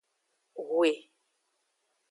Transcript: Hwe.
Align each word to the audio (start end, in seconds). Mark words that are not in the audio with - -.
Hwe. 0.69 0.91